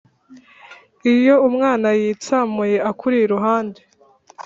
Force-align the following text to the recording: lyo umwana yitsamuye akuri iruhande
lyo 1.13 1.35
umwana 1.47 1.87
yitsamuye 1.99 2.77
akuri 2.89 3.15
iruhande 3.25 3.81